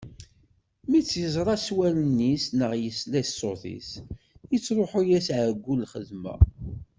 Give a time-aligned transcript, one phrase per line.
[0.89, 3.89] Mi tt-yeẓra s wallen-is neɣ yesla i ṣṣut-is,
[4.51, 6.35] yettruḥu-yas ɛeggu n lxedma.